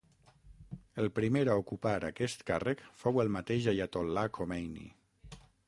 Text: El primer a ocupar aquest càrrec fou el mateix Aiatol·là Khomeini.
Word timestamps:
El 1.03 1.09
primer 1.19 1.43
a 1.51 1.57
ocupar 1.65 1.93
aquest 2.09 2.43
càrrec 2.51 2.81
fou 3.03 3.23
el 3.27 3.31
mateix 3.39 3.69
Aiatol·là 3.75 4.27
Khomeini. 4.39 4.91